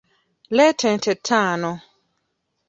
Leeta 0.55 0.85
ente 0.93 1.13
ttaano. 1.19 1.71